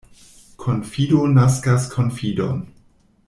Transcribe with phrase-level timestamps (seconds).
[0.63, 2.65] Konfido naskas konfidon.